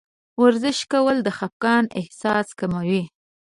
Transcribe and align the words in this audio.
ورزش 0.41 0.79
کول 0.91 1.17
د 1.23 1.27
خفګان 1.37 1.83
احساس 1.99 2.47
کموي. 2.59 3.03